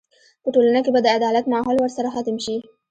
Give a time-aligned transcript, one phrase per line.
[0.43, 2.55] په ټولنه کې به د عدالت ماحول ورسره ختم شي.